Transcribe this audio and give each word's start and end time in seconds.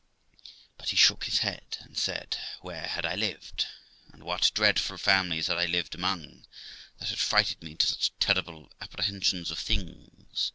But 0.79 0.89
he 0.89 0.95
shook 0.97 1.25
his 1.25 1.37
head, 1.45 1.77
and 1.81 1.95
said, 1.95 2.35
where 2.61 2.87
had 2.87 3.05
I 3.05 3.13
lived? 3.13 3.67
and 4.11 4.23
what 4.23 4.49
dreadful 4.55 4.97
families 4.97 5.45
had 5.45 5.59
I 5.59 5.67
lived 5.67 5.93
among, 5.93 6.47
that 6.97 7.09
had 7.09 7.19
frighted 7.19 7.61
me 7.61 7.73
into 7.73 7.85
such 7.85 8.11
terrible 8.19 8.71
apprehensions 8.81 9.51
of 9.51 9.59
things? 9.59 10.49